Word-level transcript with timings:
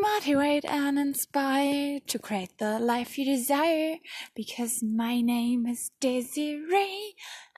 motivate 0.00 0.64
and 0.64 0.98
inspire 0.98 2.00
to 2.06 2.18
create 2.18 2.58
the 2.58 2.78
life 2.78 3.18
you 3.18 3.24
desire. 3.24 3.96
Because 4.34 4.82
my 4.82 5.20
name 5.20 5.66
is 5.66 5.90
Desiree, 6.00 7.14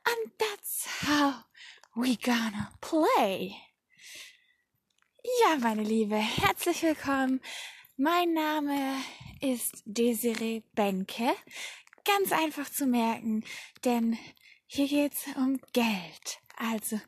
and 0.06 0.32
that's 0.38 0.86
how 1.00 1.44
we 1.96 2.16
gonna 2.16 2.70
play. 2.80 3.56
Ja, 5.40 5.56
meine 5.58 5.82
Liebe, 5.84 6.16
herzlich 6.16 6.82
willkommen. 6.82 7.40
Mein 7.96 8.34
Name 8.34 9.00
ist 9.40 9.82
Desiree 9.84 10.62
Benke. 10.74 11.34
Ganz 12.04 12.32
einfach 12.32 12.68
zu 12.68 12.86
merken, 12.86 13.44
denn 13.84 14.18
hier 14.66 14.88
geht's 14.88 15.26
um 15.36 15.60
Geld, 15.72 16.40
also 16.56 17.00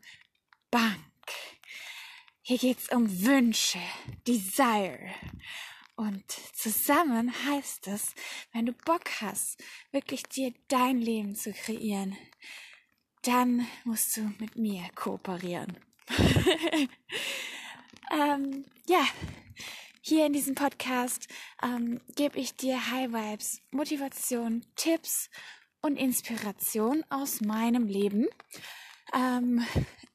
Bank. 0.71 1.14
Hier 2.47 2.59
geht's 2.59 2.91
um 2.91 3.09
Wünsche, 3.25 3.79
Desire. 4.29 4.99
Und 5.97 6.31
zusammen 6.53 7.33
heißt 7.47 7.89
es, 7.89 8.15
wenn 8.53 8.67
du 8.67 8.75
Bock 8.85 9.23
hast, 9.23 9.65
wirklich 9.93 10.25
dir 10.25 10.53
dein 10.69 10.99
Leben 10.99 11.35
zu 11.37 11.55
kreieren, 11.55 12.19
dann 13.23 13.67
musst 13.85 14.19
du 14.19 14.31
mit 14.39 14.57
mir 14.57 14.83
kooperieren. 14.95 15.79
ähm, 18.13 18.67
ja, 18.87 19.07
hier 20.03 20.27
in 20.27 20.35
diesem 20.35 20.55
Podcast 20.55 21.29
ähm, 21.63 22.03
gebe 22.15 22.39
ich 22.39 22.55
dir 22.57 22.91
High 22.91 23.11
Vibes, 23.11 23.63
Motivation, 23.71 24.67
Tipps 24.77 25.31
und 25.81 25.97
Inspiration 25.97 27.05
aus 27.09 27.41
meinem 27.41 27.87
Leben. 27.87 28.27
Ähm, 29.15 29.65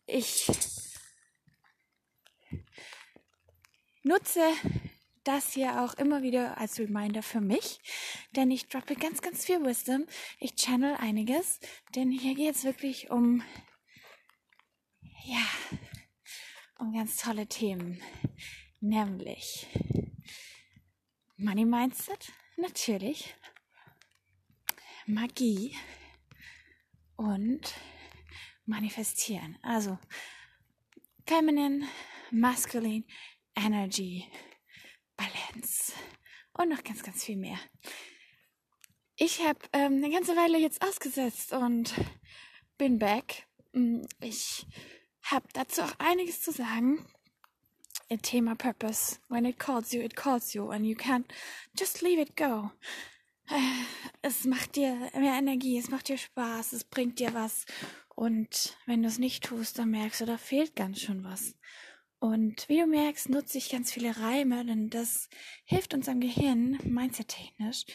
ich 0.06 0.48
nutze 4.04 4.42
das 5.24 5.54
hier 5.54 5.82
auch 5.84 5.94
immer 5.96 6.22
wieder 6.22 6.58
als 6.58 6.80
Reminder 6.80 7.22
für 7.22 7.42
mich, 7.42 7.80
denn 8.36 8.50
ich 8.52 8.68
droppe 8.68 8.96
ganz, 8.96 9.22
ganz 9.22 9.46
viel 9.46 9.64
Wisdom. 9.64 10.06
Ich 10.40 10.56
channel 10.56 10.96
einiges, 10.96 11.60
denn 11.96 12.12
hier 12.12 12.36
geht 12.36 12.56
es 12.56 12.64
wirklich 12.64 13.12
um, 13.12 13.44
ja, 15.26 15.46
um 16.80 16.94
ganz 16.94 17.18
tolle 17.18 17.48
Themen, 17.48 18.02
nämlich 18.80 19.68
Money 21.38 21.66
Mindset, 21.66 22.32
natürlich, 22.58 23.36
Magie 25.06 25.76
und 27.16 27.74
Manifestieren. 28.66 29.58
Also 29.62 29.98
Feminine, 31.26 31.88
Masculine, 32.32 33.06
Energy, 33.56 34.26
Balance 35.16 35.94
und 36.54 36.70
noch 36.70 36.84
ganz, 36.84 37.04
ganz 37.04 37.24
viel 37.24 37.38
mehr. 37.38 37.60
Ich 39.16 39.42
habe 39.46 39.60
ähm, 39.74 39.96
eine 40.04 40.10
ganze 40.10 40.36
Weile 40.36 40.58
jetzt 40.58 40.82
ausgesetzt 40.82 41.52
und 41.52 41.94
bin 42.78 43.00
back. 43.00 43.48
Mm, 43.74 44.04
ich 44.22 44.66
habe 45.24 45.46
dazu 45.54 45.82
auch 45.82 45.94
einiges 46.00 46.42
zu 46.42 46.52
sagen. 46.52 47.06
Thema 48.18 48.56
Purpose. 48.56 49.20
When 49.28 49.46
it 49.46 49.60
calls 49.60 49.94
you, 49.94 50.02
it 50.02 50.16
calls 50.16 50.54
you 50.54 50.72
and 50.72 50.86
you 50.86 50.96
can't 50.96 51.26
just 51.78 52.02
leave 52.02 52.20
it 52.20 52.36
go. 52.36 52.72
Äh, 53.50 53.84
es 54.22 54.46
macht 54.46 54.76
dir 54.76 54.96
mehr 55.14 55.38
Energie, 55.38 55.78
es 55.78 55.90
macht 55.90 56.08
dir 56.08 56.18
Spaß, 56.18 56.74
es 56.74 56.84
bringt 56.84 57.20
dir 57.20 57.34
was. 57.34 57.66
Und 58.16 58.78
wenn 58.86 59.02
du 59.02 59.08
es 59.08 59.20
nicht 59.20 59.44
tust, 59.44 59.80
dann 59.80 59.92
merkst 59.92 60.22
du, 60.22 60.26
da 60.26 60.38
fehlt 60.38 60.76
ganz 60.76 61.00
schön 61.00 61.24
was. 61.24 61.56
Und 62.20 62.68
wie 62.68 62.80
du 62.80 62.86
merkst, 62.86 63.30
nutze 63.30 63.58
ich 63.58 63.70
ganz 63.70 63.92
viele 63.94 64.18
Reime, 64.18 64.66
denn 64.66 64.90
das 64.90 65.30
hilft 65.64 65.94
unserem 65.94 66.20
Gehirn, 66.20 66.78
mindset-technisch, 66.84 67.86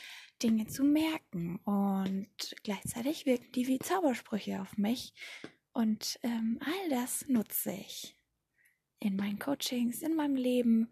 Dinge 0.42 0.66
zu 0.66 0.82
merken. 0.82 1.56
Und 1.64 2.56
gleichzeitig 2.62 3.26
wirken 3.26 3.52
die 3.52 3.66
wie 3.66 3.78
Zaubersprüche 3.78 4.62
auf 4.62 4.78
mich. 4.78 5.12
Und 5.72 6.18
ähm, 6.22 6.58
all 6.60 6.88
das 6.88 7.28
nutze 7.28 7.72
ich 7.72 8.16
in 8.98 9.16
meinen 9.16 9.38
Coachings, 9.38 10.00
in 10.00 10.16
meinem 10.16 10.36
Leben, 10.36 10.90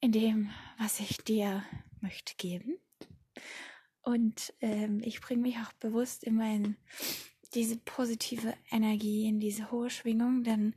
in 0.00 0.10
dem, 0.10 0.50
was 0.78 0.98
ich 0.98 1.18
dir 1.18 1.62
möchte 2.00 2.34
geben. 2.36 2.78
Und 4.02 4.52
ähm, 4.60 5.00
ich 5.04 5.20
bringe 5.20 5.42
mich 5.42 5.58
auch 5.58 5.72
bewusst 5.74 6.24
immer 6.24 6.52
in 6.52 6.76
diese 7.54 7.76
positive 7.76 8.54
Energie, 8.70 9.28
in 9.28 9.38
diese 9.38 9.70
hohe 9.70 9.90
Schwingung, 9.90 10.42
denn 10.42 10.74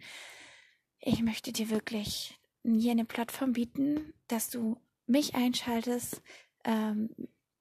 ich 1.02 1.22
möchte 1.24 1.52
dir 1.52 1.70
wirklich 1.70 2.40
hier 2.64 2.92
eine 2.92 3.06
Plattform 3.06 3.54
bieten, 3.54 4.14
dass 4.28 4.50
du 4.50 4.80
mich 5.08 5.36
einschaltest, 5.36 6.22
ähm, 6.64 7.10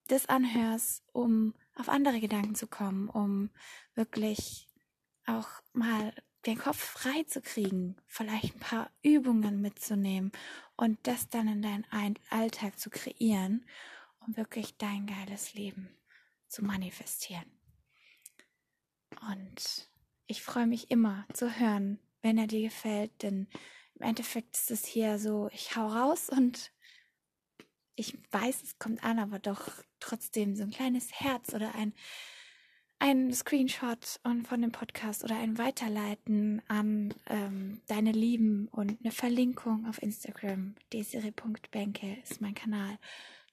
das 0.08 0.26
anhörst, 0.26 1.02
um 1.12 1.54
auf 1.74 1.88
andere 1.88 2.20
Gedanken 2.20 2.54
zu 2.54 2.66
kommen, 2.66 3.08
um 3.08 3.50
wirklich 3.94 4.68
auch 5.26 5.48
mal 5.72 6.12
den 6.46 6.58
Kopf 6.58 6.78
frei 6.78 7.22
zu 7.24 7.40
kriegen, 7.40 7.96
vielleicht 8.06 8.56
ein 8.56 8.60
paar 8.60 8.90
Übungen 9.02 9.60
mitzunehmen 9.60 10.32
und 10.76 10.98
das 11.06 11.28
dann 11.28 11.48
in 11.48 11.62
deinen 11.62 11.86
Alltag 12.30 12.78
zu 12.78 12.90
kreieren, 12.90 13.64
um 14.26 14.36
wirklich 14.36 14.76
dein 14.76 15.06
geiles 15.06 15.54
Leben 15.54 15.88
zu 16.48 16.64
manifestieren. 16.64 17.50
Und 19.30 19.90
ich 20.26 20.42
freue 20.42 20.66
mich 20.66 20.90
immer 20.90 21.26
zu 21.32 21.58
hören, 21.58 21.98
wenn 22.22 22.38
er 22.38 22.46
dir 22.46 22.62
gefällt, 22.62 23.22
denn 23.22 23.48
im 23.94 24.02
Endeffekt 24.02 24.56
ist 24.56 24.70
es 24.70 24.84
hier 24.84 25.18
so, 25.18 25.48
ich 25.52 25.76
hau 25.76 25.86
raus 25.86 26.28
und 26.30 26.72
ich 27.96 28.16
weiß, 28.32 28.62
es 28.62 28.78
kommt 28.78 29.04
an, 29.04 29.18
aber 29.18 29.38
doch 29.38 29.68
trotzdem 30.00 30.56
so 30.56 30.62
ein 30.62 30.70
kleines 30.70 31.12
Herz 31.12 31.52
oder 31.52 31.74
ein, 31.74 31.92
ein 32.98 33.32
Screenshot 33.32 34.20
von 34.44 34.62
dem 34.62 34.72
Podcast 34.72 35.22
oder 35.22 35.36
ein 35.36 35.58
Weiterleiten 35.58 36.62
an 36.68 37.14
ähm, 37.26 37.82
deine 37.88 38.12
Lieben 38.12 38.68
und 38.68 38.98
eine 39.00 39.12
Verlinkung 39.12 39.86
auf 39.86 40.02
Instagram. 40.02 40.76
desiri.benke 40.92 42.16
ist 42.22 42.40
mein 42.40 42.54
Kanal. 42.54 42.98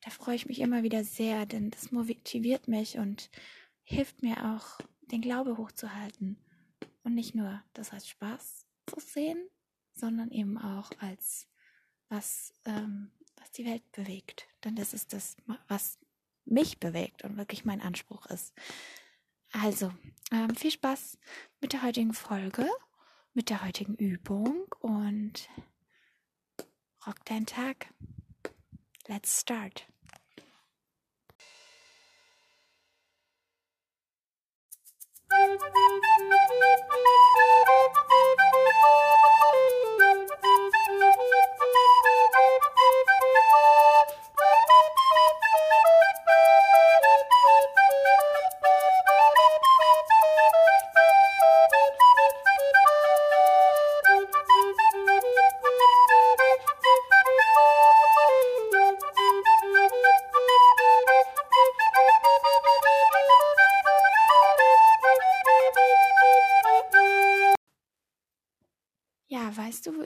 Da 0.04 0.12
freue 0.12 0.36
ich 0.36 0.46
mich 0.46 0.62
immer 0.62 0.84
wieder 0.84 1.04
sehr, 1.04 1.46
denn 1.46 1.70
das 1.72 1.92
motiviert 1.92 2.68
mich 2.70 2.98
und 2.98 3.30
hilft 3.84 4.22
mir 4.22 4.54
auch, 4.54 4.80
den 5.12 5.22
Glaube 5.22 5.58
hochzuhalten. 5.58 6.38
Und 7.08 7.16
nicht 7.16 7.36
nur 7.36 7.64
das 7.72 7.94
als 7.94 8.06
Spaß 8.10 8.66
zu 8.86 9.00
sehen, 9.00 9.38
sondern 9.94 10.30
eben 10.30 10.58
auch 10.58 10.92
als 11.00 11.48
was, 12.10 12.54
ähm, 12.66 13.14
was 13.38 13.50
die 13.52 13.64
Welt 13.64 13.90
bewegt. 13.94 14.46
Denn 14.66 14.76
das 14.76 14.94
ist 14.94 15.14
das, 15.14 15.38
was 15.70 16.00
mich 16.44 16.82
bewegt 16.82 17.24
und 17.24 17.38
wirklich 17.38 17.64
mein 17.64 17.80
Anspruch 17.80 18.26
ist. 18.26 18.54
Also, 19.54 19.94
ähm, 20.34 20.54
viel 20.54 20.72
Spaß 20.72 21.18
mit 21.62 21.72
der 21.72 21.84
heutigen 21.84 22.14
Folge, 22.14 22.68
mit 23.34 23.50
der 23.50 23.64
heutigen 23.64 23.96
Übung 23.96 24.66
und 24.82 25.48
rock 27.06 27.24
deinen 27.24 27.46
Tag. 27.46 27.88
Let's 29.08 29.40
start. 29.40 29.88
Weißt 35.38 35.62
du, 35.62 35.68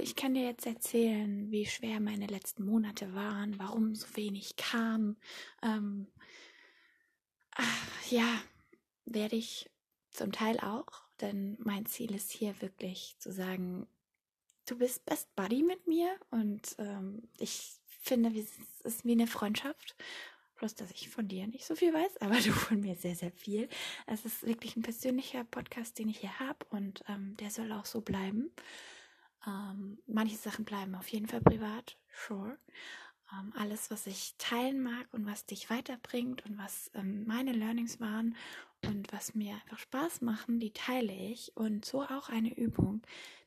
ich 0.01 0.15
kann 0.15 0.33
dir 0.33 0.44
jetzt 0.44 0.65
erzählen, 0.65 1.50
wie 1.51 1.65
schwer 1.65 2.00
meine 2.00 2.27
letzten 2.27 2.65
Monate 2.65 3.13
waren, 3.13 3.57
warum 3.59 3.95
so 3.95 4.07
wenig 4.15 4.56
kam. 4.56 5.18
Ähm, 5.62 6.07
ach, 7.51 8.12
ja, 8.12 8.42
werde 9.06 9.36
ich 9.36 9.69
zum 10.09 10.31
Teil 10.31 10.59
auch, 10.59 11.03
denn 11.21 11.57
mein 11.59 11.86
Ziel 11.86 12.13
ist 12.13 12.31
hier 12.31 12.62
wirklich 12.62 13.15
zu 13.19 13.31
sagen, 13.31 13.88
du 14.65 14.77
bist 14.77 15.06
Best 15.06 15.33
Buddy 15.36 15.63
mit 15.63 15.88
mir 15.88 16.15
und 16.30 16.75
ähm, 16.80 17.27
ich 17.38 17.74
finde, 17.88 18.31
es 18.38 18.51
ist 18.83 19.06
wie 19.06 19.13
eine 19.13 19.27
Freundschaft. 19.27 19.95
Bloß, 20.57 20.75
dass 20.75 20.92
ich 20.92 21.09
von 21.09 21.27
dir 21.27 21.48
nicht 21.48 21.65
so 21.65 21.75
viel 21.75 21.94
weiß, 21.94 22.18
aber 22.18 22.36
du 22.42 22.51
von 22.51 22.80
mir 22.81 22.95
sehr, 22.95 23.15
sehr 23.15 23.31
viel. 23.31 23.68
Es 24.07 24.25
ist 24.25 24.45
wirklich 24.45 24.75
ein 24.75 24.83
persönlicher 24.83 25.44
Podcast, 25.44 25.98
den 25.98 26.09
ich 26.09 26.19
hier 26.19 26.39
habe 26.39 26.65
und 26.69 27.03
ähm, 27.07 27.36
der 27.38 27.50
soll 27.50 27.71
auch 27.71 27.86
so 27.86 28.01
bleiben. 28.01 28.51
Ähm, 29.48 30.00
manche 30.08 30.38
Sachen 30.38 30.66
bleiben 30.66 30.96
auf 30.96 31.08
jeden 31.08 31.28
Fall 31.28 31.42
privat, 31.42 31.98
sure. 32.28 32.58
Ähm, 33.32 33.54
alles, 33.56 33.90
was 33.90 34.08
ich 34.08 34.36
teilen 34.38 34.82
mag 34.82 35.08
und 35.14 35.26
was 35.26 35.46
dich 35.46 35.70
weiterbringt 35.70 36.46
und 36.46 36.58
was 36.58 36.92
ähm, 36.94 37.26
meine 37.26 37.54
Learnings 37.54 38.00
waren 38.00 38.36
und 38.86 39.12
was 39.12 39.36
mir 39.36 39.54
einfach 39.54 39.80
Spaß 39.80 40.22
machen, 40.22 40.60
die 40.60 40.74
teile 40.74 41.14
ich. 41.14 41.56
Und 41.56 41.86
so 41.86 42.02
auch 42.02 42.30
eine 42.30 42.54
Übung, 42.54 43.02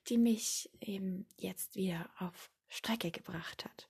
die 0.08 0.18
mich 0.18 0.70
eben 0.80 1.26
jetzt 1.38 1.76
wieder 1.76 2.08
auf 2.18 2.50
Strecke 2.68 3.10
gebracht 3.10 3.64
hat. 3.64 3.88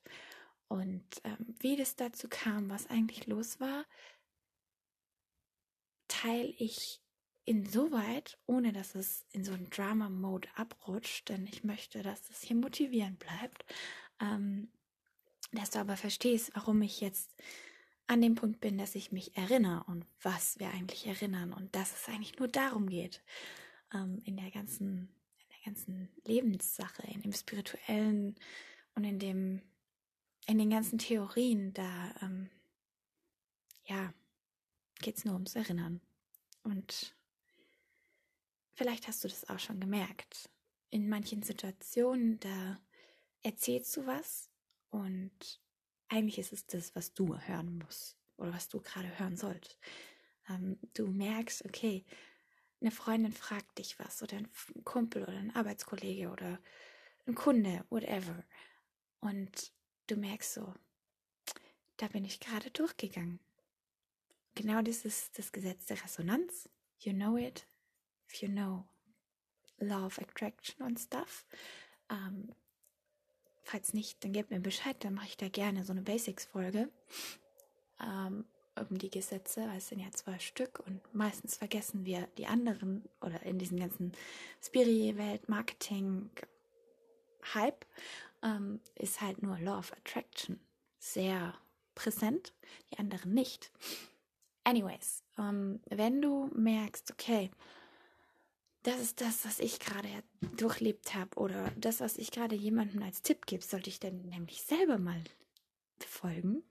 Und 0.67 1.03
ähm, 1.23 1.55
wie 1.59 1.75
das 1.75 1.95
dazu 1.95 2.27
kam, 2.29 2.69
was 2.69 2.89
eigentlich 2.89 3.27
los 3.27 3.59
war, 3.59 3.85
teile 6.07 6.53
ich 6.57 7.01
insoweit, 7.45 8.37
ohne 8.47 8.73
dass 8.73 8.95
es 8.95 9.25
in 9.31 9.43
so 9.43 9.53
einen 9.53 9.69
Drama-Mode 9.69 10.49
abrutscht, 10.55 11.29
denn 11.29 11.47
ich 11.47 11.63
möchte, 11.63 12.01
dass 12.01 12.29
es 12.29 12.41
hier 12.41 12.55
motivierend 12.55 13.19
bleibt, 13.19 13.65
ähm, 14.19 14.69
dass 15.51 15.69
du 15.69 15.79
aber 15.79 15.95
verstehst, 15.95 16.51
warum 16.55 16.81
ich 16.81 17.01
jetzt 17.01 17.31
an 18.07 18.21
dem 18.21 18.35
Punkt 18.35 18.59
bin, 18.61 18.77
dass 18.77 18.95
ich 18.95 19.11
mich 19.11 19.35
erinnere 19.37 19.83
und 19.85 20.05
was 20.21 20.59
wir 20.59 20.69
eigentlich 20.69 21.07
erinnern 21.07 21.53
und 21.53 21.75
dass 21.75 21.93
es 21.93 22.07
eigentlich 22.07 22.37
nur 22.37 22.47
darum 22.47 22.89
geht, 22.89 23.23
ähm, 23.93 24.21
in 24.25 24.37
der 24.37 24.51
ganzen, 24.51 25.09
in 25.37 25.47
der 25.49 25.65
ganzen 25.65 26.09
Lebenssache, 26.23 27.03
in 27.07 27.21
dem 27.21 27.33
spirituellen 27.33 28.35
und 28.95 29.03
in 29.03 29.19
dem, 29.19 29.61
in 30.47 30.57
den 30.57 30.69
ganzen 30.69 30.97
Theorien, 30.97 31.73
da, 31.73 32.15
ähm, 32.21 32.49
ja, 33.85 34.13
geht 34.99 35.17
es 35.17 35.25
nur 35.25 35.35
ums 35.35 35.55
Erinnern. 35.55 36.01
Und 36.63 37.15
vielleicht 38.75 39.07
hast 39.07 39.23
du 39.23 39.27
das 39.27 39.49
auch 39.49 39.59
schon 39.59 39.79
gemerkt. 39.79 40.49
In 40.89 41.09
manchen 41.09 41.41
Situationen, 41.41 42.39
da 42.39 42.79
erzählst 43.41 43.95
du 43.97 44.05
was 44.05 44.49
und 44.89 45.61
eigentlich 46.07 46.37
ist 46.37 46.53
es 46.53 46.65
das, 46.67 46.95
was 46.95 47.13
du 47.13 47.37
hören 47.37 47.79
musst 47.79 48.17
oder 48.37 48.53
was 48.53 48.69
du 48.69 48.79
gerade 48.81 49.17
hören 49.19 49.35
sollst. 49.35 49.79
Ähm, 50.49 50.77
du 50.93 51.07
merkst, 51.07 51.65
okay, 51.65 52.05
eine 52.81 52.91
Freundin 52.91 53.31
fragt 53.31 53.77
dich 53.79 53.97
was 53.99 54.21
oder 54.21 54.37
ein 54.37 54.49
Kumpel 54.83 55.23
oder 55.23 55.37
ein 55.37 55.55
Arbeitskollege 55.55 56.29
oder 56.29 56.59
ein 57.25 57.35
Kunde, 57.35 57.83
whatever. 57.89 58.43
Und 59.21 59.73
du 60.07 60.17
merkst 60.17 60.53
so, 60.53 60.73
da 61.97 62.07
bin 62.07 62.25
ich 62.25 62.39
gerade 62.39 62.69
durchgegangen. 62.71 63.39
Genau 64.53 64.81
das 64.81 65.05
ist 65.05 65.37
das 65.37 65.51
Gesetz 65.51 65.85
der 65.87 66.03
Resonanz. 66.03 66.69
You 66.99 67.13
know 67.13 67.37
it, 67.37 67.67
if 68.27 68.41
you 68.41 68.49
know 68.49 68.85
Law 69.79 70.05
of 70.05 70.19
Attraction 70.19 70.85
und 70.85 70.99
Stuff. 70.99 71.45
Ähm, 72.09 72.53
falls 73.63 73.93
nicht, 73.93 74.23
dann 74.23 74.31
gebt 74.31 74.51
mir 74.51 74.59
Bescheid, 74.59 74.95
dann 74.99 75.15
mache 75.15 75.27
ich 75.27 75.37
da 75.37 75.49
gerne 75.49 75.83
so 75.83 75.91
eine 75.91 76.01
Basics-Folge 76.01 76.89
ähm, 78.01 78.45
um 78.75 78.97
die 78.97 79.09
Gesetze, 79.09 79.67
weil 79.67 79.77
es 79.77 79.87
sind 79.87 79.99
ja 79.99 80.11
zwei 80.11 80.37
Stück 80.39 80.79
und 80.85 81.01
meistens 81.13 81.57
vergessen 81.57 82.05
wir 82.05 82.27
die 82.37 82.47
anderen 82.47 83.03
oder 83.21 83.41
in 83.43 83.57
diesem 83.57 83.79
ganzen 83.79 84.11
Spiri-Welt, 84.61 85.49
Marketing, 85.49 86.29
Hype 87.53 87.85
ähm, 88.43 88.81
ist 88.95 89.21
halt 89.21 89.41
nur 89.41 89.59
Law 89.59 89.77
of 89.77 89.93
Attraction 89.93 90.59
sehr 90.99 91.53
präsent, 91.93 92.53
die 92.91 92.99
anderen 92.99 93.33
nicht. 93.33 93.71
Anyways, 94.63 95.23
ähm, 95.37 95.79
wenn 95.89 96.21
du 96.21 96.49
merkst, 96.53 97.11
okay, 97.11 97.51
das 98.85 98.99
ist 98.99 99.19
das, 99.19 99.45
was 99.45 99.59
ich 99.59 99.79
gerade 99.79 100.07
durchlebt 100.57 101.15
habe 101.15 101.35
oder 101.37 101.71
das, 101.75 102.01
was 102.01 102.17
ich 102.17 102.29
gerade 102.29 102.55
jemandem 102.55 103.01
als 103.01 103.23
Tipp 103.23 103.47
gebe, 103.47 103.63
sollte 103.63 103.89
ich 103.89 103.99
dann 103.99 104.21
nämlich 104.21 104.61
selber 104.61 104.99
mal 104.99 105.23
befolgen, 105.97 106.63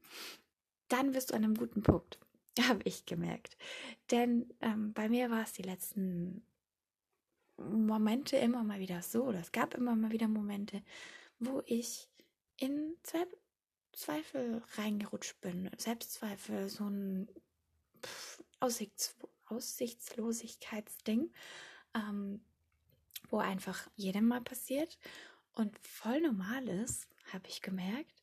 dann 0.89 1.13
wirst 1.13 1.31
du 1.31 1.35
an 1.35 1.43
einem 1.43 1.57
guten 1.57 1.83
Punkt, 1.83 2.21
habe 2.61 2.83
ich 2.85 3.05
gemerkt. 3.05 3.57
Denn 4.13 4.49
ähm, 4.61 4.93
bei 4.93 5.09
mir 5.09 5.29
war 5.29 5.43
es 5.43 5.55
die 5.55 5.63
letzten 5.63 6.47
Momente 7.57 8.37
immer 8.37 8.63
mal 8.63 8.79
wieder 8.79 9.03
so, 9.03 9.25
oder 9.25 9.41
es 9.41 9.51
gab 9.51 9.75
immer 9.75 9.97
mal 9.97 10.13
wieder 10.13 10.29
Momente, 10.29 10.85
wo 11.41 11.63
ich 11.67 12.09
in 12.59 12.97
Zweifel 13.93 14.63
reingerutscht 14.77 15.41
bin, 15.41 15.69
Selbstzweifel, 15.79 16.69
so 16.69 16.85
ein 16.85 17.29
Aussichts 18.61 19.17
Aussichtslosigkeitsding 19.47 21.31
ähm, 21.95 22.45
wo 23.31 23.39
einfach 23.39 23.89
jedem 23.97 24.29
mal 24.29 24.41
passiert 24.41 24.99
und 25.53 25.79
voll 25.79 26.21
normal 26.21 26.69
ist, 26.69 27.09
habe 27.33 27.49
ich 27.49 27.63
gemerkt. 27.63 28.23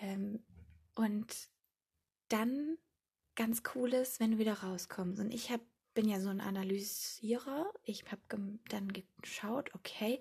Ähm, 0.00 0.42
und 0.94 1.48
dann 2.28 2.78
ganz 3.34 3.62
cool 3.74 3.92
ist, 3.94 4.20
wenn 4.20 4.32
du 4.32 4.38
wieder 4.38 4.54
rauskommst. 4.54 5.20
Und 5.20 5.32
ich 5.32 5.50
hab, 5.50 5.60
bin 5.94 6.08
ja 6.08 6.20
so 6.20 6.28
ein 6.28 6.40
Analysierer. 6.40 7.72
Ich 7.84 8.04
habe 8.10 8.58
dann 8.68 8.92
geschaut, 9.22 9.74
okay, 9.74 10.20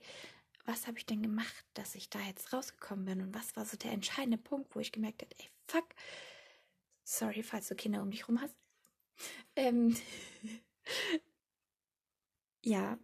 was 0.66 0.88
habe 0.88 0.98
ich 0.98 1.06
denn 1.06 1.22
gemacht, 1.22 1.66
dass 1.74 1.96
ich 1.96 2.10
da 2.10 2.20
jetzt 2.20 2.52
rausgekommen 2.54 3.06
bin? 3.06 3.22
Und 3.22 3.34
was 3.34 3.56
war 3.56 3.66
so 3.66 3.78
der 3.78 3.92
entscheidende 3.92 4.38
Punkt, 4.38 4.76
wo 4.76 4.80
ich 4.80 4.92
gemerkt 4.92 5.22
habe, 5.22 5.36
ey, 5.38 5.50
fuck, 5.68 5.88
sorry, 7.04 7.44
falls 7.44 7.68
du 7.68 7.76
Kinder 7.76 8.02
um 8.02 8.12
dich 8.12 8.28
rum 8.28 8.42
hast. 8.42 8.56
Ähm, 9.56 9.96
ja, 12.66 12.98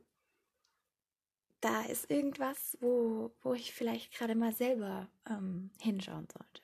da 1.61 1.83
ist 1.83 2.09
irgendwas, 2.09 2.77
wo, 2.81 3.31
wo 3.41 3.53
ich 3.53 3.73
vielleicht 3.73 4.11
gerade 4.13 4.33
mal 4.33 4.51
selber 4.51 5.07
ähm, 5.29 5.69
hinschauen 5.79 6.27
sollte. 6.33 6.61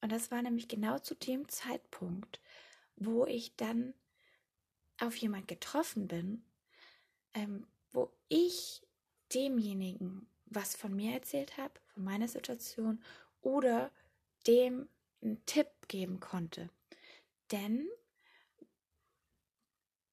Und 0.00 0.10
das 0.10 0.32
war 0.32 0.42
nämlich 0.42 0.66
genau 0.66 0.98
zu 0.98 1.14
dem 1.14 1.48
Zeitpunkt, 1.48 2.40
wo 2.96 3.24
ich 3.24 3.54
dann 3.56 3.94
auf 4.98 5.14
jemand 5.16 5.46
getroffen 5.46 6.08
bin, 6.08 6.44
ähm, 7.34 7.66
wo 7.92 8.12
ich 8.28 8.82
demjenigen 9.32 10.26
was 10.46 10.74
von 10.74 10.94
mir 10.94 11.14
erzählt 11.14 11.56
habe, 11.56 11.72
von 11.94 12.04
meiner 12.04 12.28
Situation, 12.28 13.02
oder 13.40 13.90
dem 14.46 14.88
einen 15.22 15.44
Tipp 15.46 15.68
geben 15.88 16.20
konnte. 16.20 16.68
Denn 17.52 17.88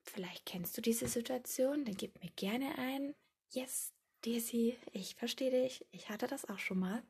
Vielleicht 0.10 0.46
kennst 0.46 0.76
du 0.76 0.82
diese 0.82 1.08
Situation, 1.08 1.86
dann 1.86 1.96
gib 1.96 2.22
mir 2.24 2.32
gerne 2.36 2.78
ein. 2.78 3.16
Yes, 3.52 3.94
Daisy, 4.22 4.78
ich 4.92 5.16
verstehe 5.16 5.52
dich. 5.52 5.86
Ich 5.92 6.10
hatte 6.10 6.28
das 6.28 6.46
auch 6.50 6.58
schon 6.58 6.80
mal. 6.80 7.04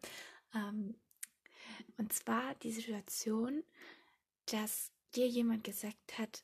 Ähm, 0.54 0.96
und 1.98 2.12
zwar 2.12 2.56
die 2.56 2.72
Situation, 2.72 3.64
dass 4.48 4.92
dir 5.16 5.28
jemand 5.28 5.64
gesagt 5.64 6.18
hat 6.18 6.44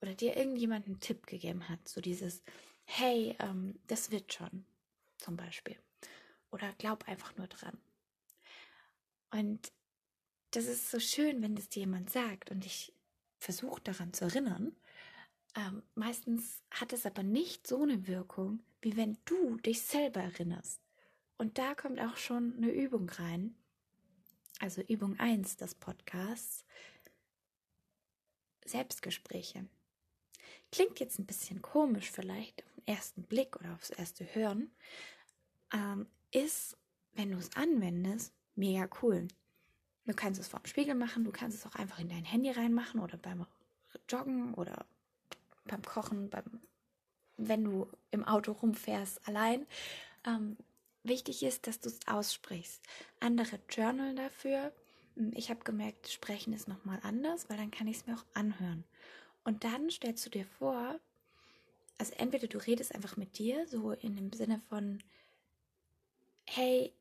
oder 0.00 0.14
dir 0.14 0.36
irgendjemand 0.36 0.86
einen 0.86 1.00
Tipp 1.00 1.26
gegeben 1.26 1.68
hat. 1.68 1.88
So 1.88 2.00
dieses, 2.00 2.42
hey, 2.84 3.36
ähm, 3.38 3.78
das 3.86 4.10
wird 4.10 4.32
schon, 4.32 4.66
zum 5.18 5.36
Beispiel. 5.36 5.78
Oder 6.50 6.72
glaub 6.74 7.06
einfach 7.08 7.36
nur 7.36 7.46
dran. 7.46 7.78
Und 9.30 9.72
das 10.50 10.66
ist 10.66 10.90
so 10.90 10.98
schön, 10.98 11.40
wenn 11.40 11.54
das 11.54 11.68
dir 11.68 11.80
jemand 11.80 12.10
sagt 12.10 12.50
und 12.50 12.66
ich 12.66 12.92
versuche 13.38 13.80
daran 13.80 14.12
zu 14.12 14.24
erinnern. 14.24 14.76
Ähm, 15.56 15.82
meistens 15.94 16.62
hat 16.70 16.92
es 16.92 17.06
aber 17.06 17.22
nicht 17.22 17.66
so 17.66 17.82
eine 17.82 18.06
Wirkung, 18.06 18.60
wie 18.80 18.96
wenn 18.96 19.18
du 19.24 19.56
dich 19.58 19.82
selber 19.82 20.20
erinnerst. 20.20 20.80
Und 21.38 21.58
da 21.58 21.74
kommt 21.74 22.00
auch 22.00 22.16
schon 22.16 22.54
eine 22.56 22.70
Übung 22.70 23.08
rein. 23.08 23.54
Also 24.60 24.82
Übung 24.82 25.18
1 25.18 25.56
des 25.56 25.74
Podcasts. 25.74 26.64
Selbstgespräche. 28.64 29.66
Klingt 30.72 30.98
jetzt 31.00 31.18
ein 31.18 31.26
bisschen 31.26 31.62
komisch 31.62 32.10
vielleicht 32.10 32.64
auf 32.64 32.72
den 32.72 32.86
ersten 32.86 33.22
Blick 33.22 33.56
oder 33.56 33.74
aufs 33.74 33.90
erste 33.90 34.24
Hören. 34.34 34.70
Ähm, 35.72 36.06
ist, 36.32 36.76
wenn 37.12 37.30
du 37.30 37.38
es 37.38 37.54
anwendest, 37.56 38.32
mega 38.56 38.88
cool. 39.02 39.28
Du 40.06 40.14
kannst 40.14 40.40
es 40.40 40.48
vor 40.48 40.60
dem 40.60 40.66
Spiegel 40.66 40.94
machen, 40.94 41.24
du 41.24 41.30
kannst 41.30 41.58
es 41.58 41.66
auch 41.66 41.76
einfach 41.76 41.98
in 41.98 42.08
dein 42.08 42.24
Handy 42.24 42.50
reinmachen 42.50 43.00
oder 43.00 43.16
beim 43.16 43.46
Joggen 44.08 44.54
oder 44.54 44.86
beim 45.64 45.82
Kochen, 45.82 46.30
beim, 46.30 46.60
wenn 47.36 47.64
du 47.64 47.88
im 48.10 48.24
Auto 48.24 48.52
rumfährst, 48.52 49.26
allein. 49.26 49.66
Ähm, 50.26 50.56
wichtig 51.02 51.42
ist, 51.42 51.66
dass 51.66 51.80
du 51.80 51.88
es 51.88 52.00
aussprichst. 52.06 52.82
Andere 53.20 53.58
journalen 53.68 54.16
dafür. 54.16 54.72
Hm, 55.16 55.32
ich 55.34 55.50
habe 55.50 55.64
gemerkt, 55.64 56.08
sprechen 56.08 56.52
ist 56.52 56.68
nochmal 56.68 56.98
anders, 57.02 57.48
weil 57.48 57.56
dann 57.56 57.70
kann 57.70 57.86
ich 57.86 57.98
es 57.98 58.06
mir 58.06 58.14
auch 58.14 58.24
anhören. 58.34 58.84
Und 59.44 59.64
dann 59.64 59.90
stellst 59.90 60.24
du 60.26 60.30
dir 60.30 60.46
vor, 60.46 60.98
also 61.98 62.12
entweder 62.16 62.48
du 62.48 62.58
redest 62.58 62.94
einfach 62.94 63.16
mit 63.16 63.38
dir, 63.38 63.66
so 63.68 63.92
in 63.92 64.16
dem 64.16 64.32
Sinne 64.32 64.60
von, 64.68 65.02
hey, 66.46 66.92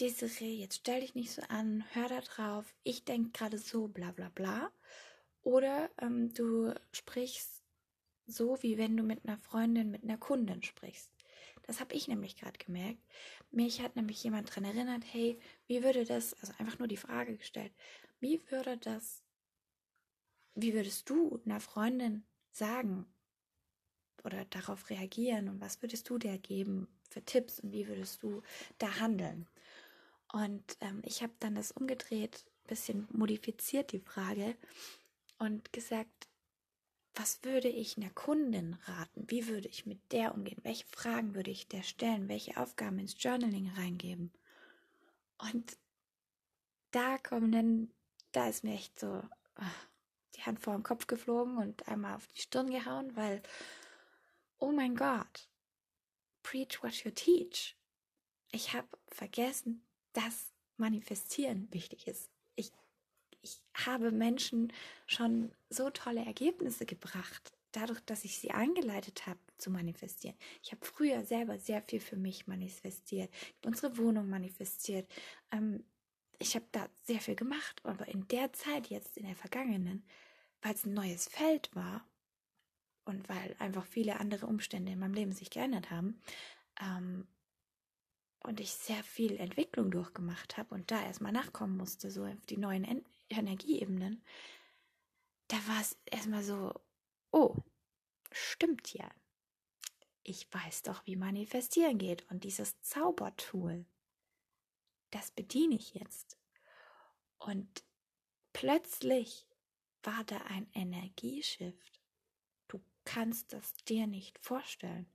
Desiree, 0.00 0.54
jetzt 0.54 0.76
stell 0.76 1.00
dich 1.00 1.14
nicht 1.14 1.32
so 1.32 1.42
an, 1.48 1.84
hör 1.92 2.08
da 2.08 2.20
drauf, 2.20 2.64
ich 2.82 3.04
denke 3.04 3.30
gerade 3.30 3.58
so, 3.58 3.88
bla 3.88 4.10
bla 4.10 4.30
bla. 4.34 4.70
Oder 5.42 5.90
ähm, 6.00 6.32
du 6.34 6.72
sprichst 6.92 7.61
so 8.32 8.62
wie 8.62 8.78
wenn 8.78 8.96
du 8.96 9.02
mit 9.02 9.24
einer 9.24 9.38
Freundin, 9.38 9.90
mit 9.90 10.02
einer 10.02 10.18
Kundin 10.18 10.62
sprichst. 10.62 11.10
Das 11.64 11.80
habe 11.80 11.94
ich 11.94 12.08
nämlich 12.08 12.36
gerade 12.36 12.58
gemerkt. 12.58 13.02
Mich 13.50 13.80
hat 13.82 13.96
nämlich 13.96 14.22
jemand 14.24 14.48
daran 14.48 14.64
erinnert, 14.64 15.04
hey, 15.12 15.38
wie 15.66 15.82
würde 15.84 16.04
das, 16.04 16.34
also 16.34 16.52
einfach 16.58 16.78
nur 16.78 16.88
die 16.88 16.96
Frage 16.96 17.36
gestellt, 17.36 17.72
wie 18.20 18.40
würde 18.50 18.76
das, 18.78 19.22
wie 20.54 20.74
würdest 20.74 21.08
du 21.08 21.40
einer 21.44 21.60
Freundin 21.60 22.24
sagen 22.50 23.06
oder 24.24 24.44
darauf 24.46 24.90
reagieren 24.90 25.48
und 25.48 25.60
was 25.60 25.82
würdest 25.82 26.08
du 26.08 26.18
dir 26.18 26.38
geben 26.38 26.88
für 27.08 27.24
Tipps 27.24 27.60
und 27.60 27.72
wie 27.72 27.86
würdest 27.86 28.22
du 28.22 28.42
da 28.78 28.98
handeln? 28.98 29.46
Und 30.32 30.76
ähm, 30.80 31.02
ich 31.04 31.22
habe 31.22 31.32
dann 31.40 31.54
das 31.54 31.72
umgedreht, 31.72 32.44
bisschen 32.66 33.06
modifiziert 33.10 33.92
die 33.92 34.00
Frage 34.00 34.56
und 35.38 35.72
gesagt, 35.72 36.28
was 37.14 37.42
würde 37.44 37.68
ich 37.68 37.96
einer 37.96 38.10
Kundin 38.10 38.78
raten? 38.86 39.24
Wie 39.28 39.46
würde 39.48 39.68
ich 39.68 39.86
mit 39.86 40.00
der 40.12 40.34
umgehen? 40.34 40.60
Welche 40.62 40.86
Fragen 40.86 41.34
würde 41.34 41.50
ich 41.50 41.68
der 41.68 41.82
stellen? 41.82 42.28
Welche 42.28 42.56
Aufgaben 42.56 42.98
ins 42.98 43.16
Journaling 43.22 43.70
reingeben? 43.76 44.32
Und 45.38 45.76
da 46.92 47.18
kommen 47.18 47.52
dann, 47.52 47.90
da 48.32 48.48
ist 48.48 48.64
mir 48.64 48.74
echt 48.74 48.98
so 48.98 49.22
ach, 49.56 49.86
die 50.36 50.42
Hand 50.42 50.60
vor 50.60 50.74
den 50.74 50.82
Kopf 50.82 51.06
geflogen 51.06 51.58
und 51.58 51.86
einmal 51.88 52.16
auf 52.16 52.26
die 52.28 52.40
Stirn 52.40 52.70
gehauen, 52.70 53.14
weil, 53.16 53.42
oh 54.58 54.72
mein 54.72 54.96
Gott, 54.96 55.48
preach 56.42 56.82
what 56.82 56.94
you 57.04 57.10
teach. 57.10 57.76
Ich 58.50 58.72
habe 58.72 58.88
vergessen, 59.08 59.84
dass 60.12 60.52
Manifestieren 60.76 61.68
wichtig 61.72 62.06
ist. 62.06 62.30
Ich 62.54 62.72
ich 63.42 63.60
habe 63.74 64.10
Menschen 64.10 64.72
schon 65.06 65.52
so 65.68 65.90
tolle 65.90 66.24
Ergebnisse 66.24 66.86
gebracht, 66.86 67.52
dadurch, 67.72 68.00
dass 68.00 68.24
ich 68.24 68.38
sie 68.38 68.52
angeleitet 68.52 69.26
habe 69.26 69.40
zu 69.58 69.70
manifestieren. 69.70 70.36
Ich 70.62 70.72
habe 70.72 70.84
früher 70.84 71.24
selber 71.24 71.58
sehr 71.58 71.82
viel 71.82 72.00
für 72.00 72.16
mich 72.16 72.46
manifestiert, 72.46 73.32
unsere 73.64 73.96
Wohnung 73.98 74.28
manifestiert. 74.28 75.10
Ähm, 75.50 75.84
ich 76.38 76.54
habe 76.54 76.66
da 76.72 76.88
sehr 77.02 77.20
viel 77.20 77.36
gemacht, 77.36 77.80
aber 77.84 78.08
in 78.08 78.26
der 78.28 78.52
Zeit 78.52 78.88
jetzt, 78.88 79.16
in 79.16 79.26
der 79.26 79.36
vergangenen, 79.36 80.04
weil 80.60 80.74
es 80.74 80.84
ein 80.84 80.94
neues 80.94 81.28
Feld 81.28 81.74
war 81.74 82.06
und 83.04 83.28
weil 83.28 83.56
einfach 83.58 83.84
viele 83.84 84.20
andere 84.20 84.46
Umstände 84.46 84.92
in 84.92 84.98
meinem 84.98 85.14
Leben 85.14 85.32
sich 85.32 85.50
geändert 85.50 85.90
haben, 85.90 86.20
ähm, 86.80 87.26
und 88.44 88.60
ich 88.60 88.72
sehr 88.72 89.02
viel 89.04 89.36
Entwicklung 89.36 89.90
durchgemacht 89.90 90.56
habe 90.56 90.74
und 90.74 90.90
da 90.90 91.00
erstmal 91.00 91.32
nachkommen 91.32 91.76
musste, 91.76 92.10
so 92.10 92.24
auf 92.24 92.46
die 92.48 92.56
neuen 92.56 92.84
Energieebenen, 93.32 94.24
da 95.48 95.56
war 95.68 95.80
es 95.80 95.98
erstmal 96.06 96.42
so, 96.42 96.72
oh, 97.30 97.56
stimmt 98.30 98.92
ja. 98.94 99.10
Ich 100.22 100.52
weiß 100.52 100.82
doch, 100.82 101.04
wie 101.06 101.16
manifestieren 101.16 101.98
geht. 101.98 102.30
Und 102.30 102.44
dieses 102.44 102.80
Zaubertool, 102.80 103.84
das 105.10 105.30
bediene 105.30 105.74
ich 105.74 105.94
jetzt. 105.94 106.38
Und 107.38 107.84
plötzlich 108.52 109.46
war 110.02 110.24
da 110.24 110.38
ein 110.42 110.70
Energieshift. 110.72 112.00
Du 112.68 112.80
kannst 113.04 113.52
das 113.52 113.74
dir 113.84 114.06
nicht 114.06 114.38
vorstellen. 114.38 115.06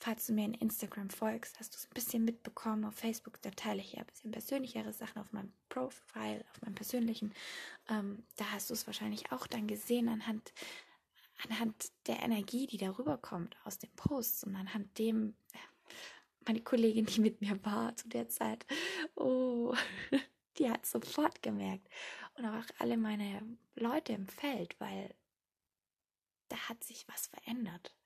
Falls 0.00 0.26
du 0.26 0.32
mir 0.32 0.44
in 0.44 0.54
Instagram 0.54 1.10
folgst, 1.10 1.58
hast 1.58 1.74
du 1.74 1.76
es 1.76 1.86
ein 1.86 1.94
bisschen 1.94 2.24
mitbekommen. 2.24 2.84
Auf 2.84 2.94
Facebook, 2.94 3.42
da 3.42 3.50
teile 3.50 3.80
ich 3.80 3.94
ja 3.94 4.00
ein 4.00 4.06
bisschen 4.06 4.30
persönlichere 4.30 4.92
Sachen 4.92 5.20
auf 5.20 5.32
meinem 5.32 5.52
Profile, 5.68 6.44
auf 6.52 6.62
meinem 6.62 6.76
persönlichen. 6.76 7.34
Ähm, 7.88 8.22
da 8.36 8.52
hast 8.52 8.70
du 8.70 8.74
es 8.74 8.86
wahrscheinlich 8.86 9.32
auch 9.32 9.48
dann 9.48 9.66
gesehen 9.66 10.08
anhand, 10.08 10.52
anhand 11.48 11.90
der 12.06 12.22
Energie, 12.22 12.68
die 12.68 12.76
darüber 12.76 13.18
kommt 13.18 13.56
aus 13.64 13.78
den 13.78 13.90
Posts 13.96 14.44
und 14.44 14.54
anhand 14.54 14.96
dem, 14.98 15.34
meine 16.46 16.62
Kollegin, 16.62 17.06
die 17.06 17.20
mit 17.20 17.40
mir 17.40 17.62
war 17.64 17.96
zu 17.96 18.08
der 18.08 18.28
Zeit, 18.28 18.66
oh, 19.16 19.74
die 20.58 20.70
hat 20.70 20.86
sofort 20.86 21.42
gemerkt. 21.42 21.88
Und 22.36 22.46
auch 22.46 22.66
alle 22.78 22.96
meine 22.96 23.42
Leute 23.74 24.12
im 24.12 24.28
Feld, 24.28 24.78
weil 24.78 25.12
da 26.48 26.56
hat 26.68 26.84
sich 26.84 27.06
was 27.08 27.26
verändert 27.26 27.97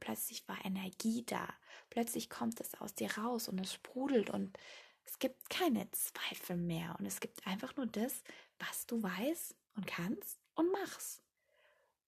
plötzlich 0.00 0.46
war 0.48 0.64
Energie 0.64 1.24
da. 1.24 1.48
Plötzlich 1.90 2.30
kommt 2.30 2.60
es 2.60 2.74
aus 2.80 2.94
dir 2.94 3.10
raus 3.18 3.48
und 3.48 3.58
es 3.58 3.72
sprudelt 3.72 4.30
und 4.30 4.58
es 5.04 5.18
gibt 5.18 5.48
keine 5.48 5.90
Zweifel 5.90 6.56
mehr 6.56 6.96
und 6.98 7.06
es 7.06 7.20
gibt 7.20 7.46
einfach 7.46 7.76
nur 7.76 7.86
das, 7.86 8.22
was 8.58 8.86
du 8.86 9.02
weißt 9.02 9.56
und 9.76 9.86
kannst 9.86 10.38
und 10.54 10.70
machst. 10.72 11.22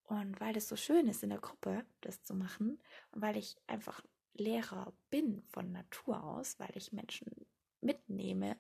Und 0.04 0.40
weil 0.40 0.56
es 0.56 0.68
so 0.68 0.76
schön 0.76 1.06
ist 1.06 1.23
in 1.23 1.30
der 1.30 1.38
Gruppe, 1.38 1.87
das 2.00 2.23
zu 2.25 2.35
machen 2.35 2.82
und 3.12 3.23
weil 3.23 3.37
ich 3.37 3.56
einfach 3.66 4.02
Lehrer 4.35 4.92
bin 5.11 5.42
von 5.42 5.73
Natur 5.73 6.23
aus, 6.23 6.59
weil 6.59 6.70
ich 6.75 6.92
Menschen 6.92 7.47
mitnehme 7.80 8.56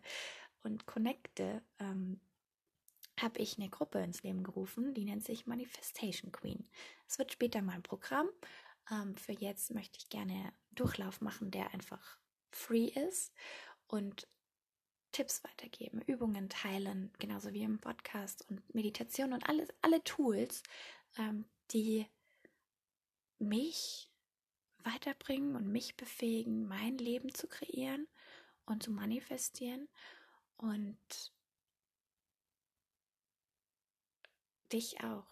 und 0.62 0.86
connecte, 0.86 1.62
ähm, 1.78 2.20
habe 3.20 3.40
ich 3.40 3.58
eine 3.58 3.68
Gruppe 3.68 3.98
ins 3.98 4.22
Leben 4.22 4.42
gerufen, 4.42 4.94
die 4.94 5.04
nennt 5.04 5.24
sich 5.24 5.46
Manifestation 5.46 6.32
Queen. 6.32 6.68
Es 7.06 7.18
wird 7.18 7.32
später 7.32 7.60
mal 7.62 7.74
ein 7.74 7.82
Programm 7.82 8.28
ähm, 8.90 9.16
für 9.16 9.32
jetzt 9.32 9.72
möchte 9.72 9.98
ich 9.98 10.08
gerne 10.08 10.52
Durchlauf 10.72 11.20
machen, 11.20 11.50
der 11.50 11.72
einfach 11.72 12.18
free 12.50 12.86
ist 12.86 13.32
und 13.86 14.28
Tipps 15.12 15.42
weitergeben, 15.42 16.00
Übungen 16.02 16.48
teilen, 16.48 17.12
genauso 17.18 17.52
wie 17.52 17.62
im 17.62 17.80
Podcast 17.80 18.48
und 18.48 18.74
Meditation 18.74 19.32
und 19.32 19.48
alles, 19.48 19.68
alle 19.82 20.02
Tools, 20.04 20.62
ähm, 21.18 21.44
die 21.72 22.06
mich 23.38 24.08
weiterbringen 24.84 25.56
und 25.56 25.66
mich 25.66 25.96
befähigen, 25.96 26.66
mein 26.66 26.96
Leben 26.98 27.34
zu 27.34 27.48
kreieren 27.48 28.06
und 28.66 28.82
zu 28.82 28.92
manifestieren 28.92 29.88
und 30.56 31.32
dich 34.72 35.02
auch 35.02 35.26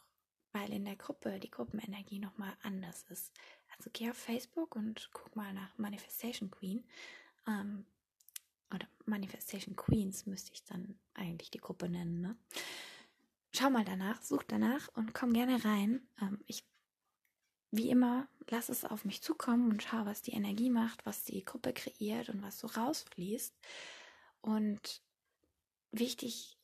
weil 0.53 0.73
in 0.73 0.85
der 0.85 0.97
Gruppe 0.97 1.39
die 1.39 1.51
Gruppenenergie 1.51 2.19
nochmal 2.19 2.53
anders 2.63 3.05
ist. 3.11 3.33
Also 3.77 3.91
geh 3.93 4.11
auf 4.11 4.17
Facebook 4.17 4.75
und 4.77 5.11
guck 5.13 5.37
mal 5.37 5.53
nach 5.53 5.77
Manifestation 5.79 6.51
Queen. 6.51 6.85
Ähm, 7.47 7.87
oder 8.75 8.87
Manifestation 9.07 9.77
Queens 9.77 10.27
müsste 10.27 10.53
ich 10.53 10.65
dann 10.65 10.99
eigentlich 11.15 11.51
die 11.51 11.59
Gruppe 11.59 11.89
nennen. 11.89 12.21
Ne? 12.21 12.37
Schau 13.55 13.71
mal 13.71 13.85
danach, 13.85 14.23
such 14.23 14.45
danach 14.45 14.89
und 14.95 15.15
komm 15.15 15.33
gerne 15.33 15.65
rein. 15.65 16.07
Ähm, 16.21 16.43
ich, 16.47 16.65
wie 17.71 17.91
immer, 17.91 18.29
lass 18.51 18.69
es 18.69 18.85
auf 18.85 19.05
mich 19.05 19.23
zukommen 19.23 19.71
und 19.71 19.83
schau, 19.83 20.05
was 20.05 20.23
die 20.23 20.33
Energie 20.33 20.71
macht, 20.71 21.05
was 21.07 21.25
die 21.25 21.45
Gruppe 21.45 21.73
kreiert 21.73 22.29
und 22.29 22.43
was 22.43 22.59
so 22.59 22.67
rausfließt. 22.67 23.55
Und 24.41 25.03
wichtig 25.93 26.58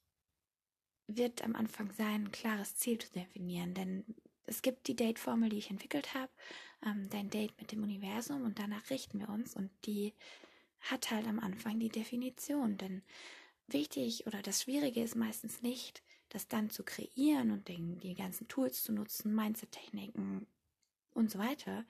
wird 1.06 1.42
am 1.42 1.54
Anfang 1.54 1.92
sein, 1.92 2.24
ein 2.24 2.32
klares 2.32 2.76
Ziel 2.76 2.98
zu 2.98 3.12
definieren, 3.12 3.74
denn 3.74 4.04
es 4.46 4.62
gibt 4.62 4.88
die 4.88 4.96
Date-Formel, 4.96 5.48
die 5.48 5.58
ich 5.58 5.70
entwickelt 5.70 6.14
habe, 6.14 6.30
ähm, 6.84 7.08
dein 7.10 7.30
Date 7.30 7.58
mit 7.58 7.72
dem 7.72 7.82
Universum 7.82 8.44
und 8.44 8.58
danach 8.58 8.90
richten 8.90 9.20
wir 9.20 9.28
uns 9.28 9.54
und 9.54 9.70
die 9.86 10.14
hat 10.80 11.10
halt 11.10 11.26
am 11.26 11.38
Anfang 11.38 11.78
die 11.78 11.88
Definition, 11.88 12.76
denn 12.76 13.02
wichtig 13.66 14.26
oder 14.26 14.42
das 14.42 14.62
Schwierige 14.62 15.02
ist 15.02 15.16
meistens 15.16 15.62
nicht, 15.62 16.02
das 16.28 16.48
dann 16.48 16.70
zu 16.70 16.84
kreieren 16.84 17.50
und 17.50 17.68
den, 17.68 17.98
die 18.00 18.14
ganzen 18.14 18.48
Tools 18.48 18.82
zu 18.82 18.92
nutzen, 18.92 19.34
Mindset-Techniken 19.34 20.46
und 21.14 21.30
so 21.30 21.38
weiter, 21.38 21.84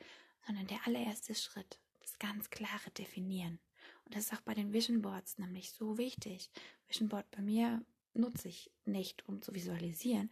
sondern 0.46 0.66
der 0.66 0.86
allererste 0.86 1.34
Schritt, 1.34 1.78
das 2.00 2.18
ganz 2.18 2.50
klare 2.50 2.90
Definieren. 2.90 3.58
Und 4.04 4.14
das 4.14 4.26
ist 4.26 4.34
auch 4.34 4.42
bei 4.42 4.54
den 4.54 4.72
Vision 4.72 5.02
Boards 5.02 5.38
nämlich 5.38 5.72
so 5.72 5.98
wichtig. 5.98 6.50
Vision 6.86 7.08
Board 7.08 7.30
bei 7.30 7.42
mir 7.42 7.84
nutze 8.14 8.48
ich 8.48 8.70
nicht, 8.84 9.28
um 9.28 9.42
zu 9.42 9.54
visualisieren. 9.54 10.30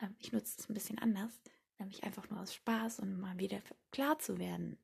Ähm, 0.00 0.14
ich 0.18 0.32
nutze 0.32 0.56
es 0.58 0.68
ein 0.68 0.74
bisschen 0.74 0.98
anders, 0.98 1.40
nämlich 1.78 2.04
einfach 2.04 2.28
nur 2.30 2.40
aus 2.40 2.54
Spaß 2.54 3.00
und 3.00 3.20
mal 3.20 3.38
wieder 3.38 3.60
klar 3.90 4.18
zu 4.18 4.38
werden, 4.38 4.78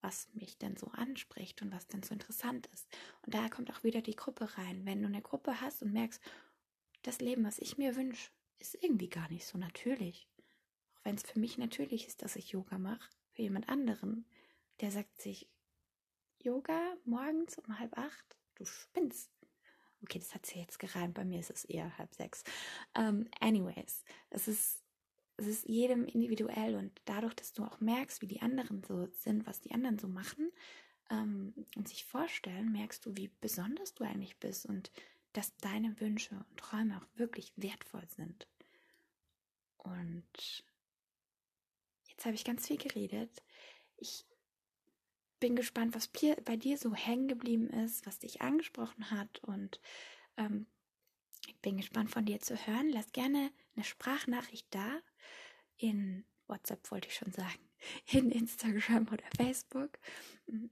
was 0.00 0.28
mich 0.34 0.58
denn 0.58 0.76
so 0.76 0.88
anspricht 0.88 1.62
und 1.62 1.72
was 1.72 1.86
denn 1.86 2.02
so 2.02 2.14
interessant 2.14 2.68
ist. 2.72 2.86
Und 3.22 3.34
da 3.34 3.48
kommt 3.48 3.70
auch 3.70 3.82
wieder 3.82 4.02
die 4.02 4.16
Gruppe 4.16 4.56
rein. 4.56 4.84
Wenn 4.84 5.02
du 5.02 5.08
eine 5.08 5.22
Gruppe 5.22 5.60
hast 5.60 5.82
und 5.82 5.92
merkst, 5.92 6.22
das 7.02 7.20
Leben, 7.20 7.44
was 7.44 7.58
ich 7.58 7.78
mir 7.78 7.96
wünsche, 7.96 8.30
ist 8.58 8.76
irgendwie 8.82 9.08
gar 9.08 9.28
nicht 9.30 9.46
so 9.46 9.58
natürlich. 9.58 10.28
Auch 10.94 11.04
wenn 11.04 11.16
es 11.16 11.22
für 11.22 11.38
mich 11.38 11.58
natürlich 11.58 12.06
ist, 12.06 12.22
dass 12.22 12.36
ich 12.36 12.50
Yoga 12.50 12.78
mache, 12.78 13.10
für 13.32 13.42
jemand 13.42 13.68
anderen, 13.68 14.26
der 14.80 14.90
sagt 14.90 15.20
sich, 15.20 15.48
Yoga 16.38 16.96
morgens 17.04 17.58
um 17.58 17.78
halb 17.78 17.96
acht, 17.98 18.36
du 18.54 18.64
spinnst. 18.64 19.35
Okay, 20.02 20.18
das 20.18 20.34
hat 20.34 20.46
sie 20.46 20.58
jetzt 20.58 20.78
gereimt. 20.78 21.14
Bei 21.14 21.24
mir 21.24 21.40
ist 21.40 21.50
es 21.50 21.64
eher 21.64 21.96
halb 21.98 22.14
sechs. 22.14 22.44
Um, 22.96 23.04
ähm, 23.04 23.30
anyways, 23.40 24.04
es 24.30 24.48
ist, 24.48 24.82
es 25.36 25.46
ist 25.46 25.68
jedem 25.68 26.04
individuell 26.06 26.76
und 26.76 27.00
dadurch, 27.04 27.34
dass 27.34 27.52
du 27.52 27.64
auch 27.64 27.80
merkst, 27.80 28.22
wie 28.22 28.26
die 28.26 28.40
anderen 28.42 28.82
so 28.84 29.06
sind, 29.06 29.46
was 29.46 29.60
die 29.60 29.72
anderen 29.72 29.98
so 29.98 30.08
machen 30.08 30.50
um, 31.10 31.16
ähm, 31.18 31.66
und 31.76 31.88
sich 31.88 32.04
vorstellen, 32.04 32.72
merkst 32.72 33.04
du, 33.06 33.16
wie 33.16 33.30
besonders 33.40 33.94
du 33.94 34.04
eigentlich 34.04 34.38
bist 34.38 34.66
und 34.66 34.90
dass 35.32 35.56
deine 35.58 36.00
Wünsche 36.00 36.34
und 36.34 36.56
Träume 36.56 36.96
auch 36.96 37.18
wirklich 37.18 37.52
wertvoll 37.56 38.06
sind. 38.08 38.48
Und 39.76 40.64
jetzt 42.08 42.24
habe 42.24 42.34
ich 42.34 42.44
ganz 42.44 42.66
viel 42.66 42.78
geredet. 42.78 43.42
Ich 43.96 44.24
bin 45.38 45.56
gespannt, 45.56 45.94
was 45.94 46.10
bei 46.44 46.56
dir 46.56 46.78
so 46.78 46.94
hängen 46.94 47.28
geblieben 47.28 47.68
ist, 47.68 48.06
was 48.06 48.18
dich 48.18 48.40
angesprochen 48.40 49.10
hat. 49.10 49.40
Und 49.44 49.80
ähm, 50.36 50.66
ich 51.46 51.60
bin 51.60 51.76
gespannt 51.76 52.10
von 52.10 52.24
dir 52.24 52.40
zu 52.40 52.56
hören. 52.66 52.88
Lass 52.90 53.12
gerne 53.12 53.50
eine 53.74 53.84
Sprachnachricht 53.84 54.66
da. 54.70 55.00
In 55.76 56.24
WhatsApp 56.46 56.90
wollte 56.90 57.08
ich 57.08 57.14
schon 57.14 57.32
sagen, 57.32 57.58
in 58.06 58.30
Instagram 58.30 59.08
oder 59.08 59.24
Facebook. 59.36 59.98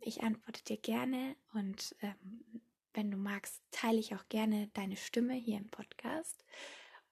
Ich 0.01 0.23
antworte 0.23 0.63
dir 0.65 0.79
gerne. 0.79 1.37
Und 1.53 1.95
ähm, 2.01 2.63
wenn 2.95 3.11
du 3.11 3.17
magst, 3.17 3.63
teile 3.71 3.99
ich 3.99 4.15
auch 4.15 4.29
gerne 4.29 4.69
deine 4.75 4.97
Stimme 4.97 5.35
hier 5.35 5.59
im 5.59 5.69
Podcast. 5.69 6.45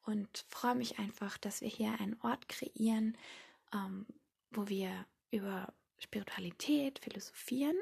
Und 0.05 0.47
freue 0.49 0.75
mich 0.75 0.99
einfach, 0.99 1.39
dass 1.39 1.61
wir 1.61 1.69
hier 1.69 2.01
einen 2.01 2.19
Ort 2.23 2.49
kreieren, 2.49 3.17
ähm, 3.73 4.07
wo 4.51 4.69
wir 4.69 5.07
über 5.31 5.73
Spiritualität 6.03 6.99
philosophieren 6.99 7.77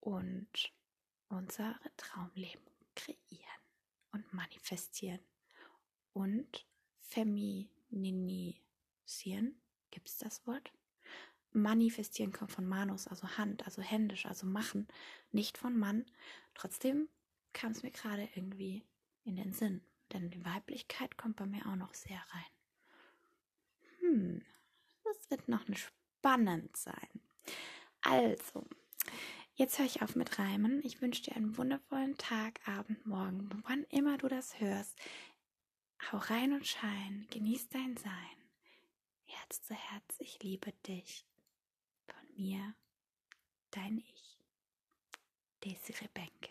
und 0.00 0.72
unser 1.28 1.78
Traumleben 1.96 2.62
kreieren 2.94 3.60
und 4.12 4.32
manifestieren 4.32 5.20
und 6.12 6.66
feminisieren. 7.00 8.60
Gibt 9.90 10.08
es 10.08 10.18
das 10.18 10.46
Wort? 10.46 10.72
Manifestieren 11.52 12.32
kommt 12.32 12.52
von 12.52 12.66
Manus, 12.66 13.06
also 13.08 13.26
Hand, 13.38 13.64
also 13.64 13.80
händisch, 13.80 14.26
also 14.26 14.46
machen, 14.46 14.86
nicht 15.32 15.56
von 15.56 15.76
Mann. 15.76 16.04
Trotzdem 16.54 17.08
kam 17.52 17.72
es 17.72 17.82
mir 17.82 17.90
gerade 17.90 18.28
irgendwie 18.34 18.84
in 19.24 19.36
den 19.36 19.52
Sinn, 19.52 19.82
denn 20.12 20.30
die 20.30 20.44
Weiblichkeit 20.44 21.16
kommt 21.16 21.36
bei 21.36 21.46
mir 21.46 21.66
auch 21.66 21.76
noch 21.76 21.94
sehr 21.94 22.22
rein. 22.30 22.44
Hm, 24.00 24.44
das 25.04 25.30
wird 25.30 25.48
noch 25.48 25.64
spannend 25.74 26.76
sein. 26.76 27.25
Also, 28.02 28.66
jetzt 29.54 29.78
höre 29.78 29.86
ich 29.86 30.02
auf 30.02 30.14
mit 30.16 30.38
Reimen. 30.38 30.84
Ich 30.84 31.00
wünsche 31.00 31.22
dir 31.22 31.36
einen 31.36 31.56
wundervollen 31.56 32.16
Tag, 32.18 32.60
Abend, 32.68 33.04
Morgen, 33.06 33.48
wann 33.66 33.84
immer 33.90 34.18
du 34.18 34.28
das 34.28 34.60
hörst. 34.60 34.96
Hau 36.10 36.18
rein 36.18 36.52
und 36.52 36.66
schein, 36.66 37.26
genieß 37.30 37.68
dein 37.68 37.96
Sein. 37.96 38.36
Herz 39.24 39.62
zu 39.62 39.74
Herz, 39.74 40.16
ich 40.18 40.42
liebe 40.42 40.72
dich. 40.86 41.26
Von 42.06 42.36
mir, 42.36 42.74
dein 43.70 43.98
Ich. 43.98 44.38
Desiree 45.64 46.08
Benke. 46.14 46.50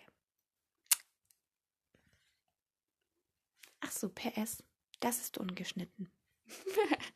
Ach 3.79 3.91
so, 3.91 4.09
PS, 4.09 4.63
das 4.99 5.19
ist 5.19 5.37
ungeschnitten. 5.37 6.11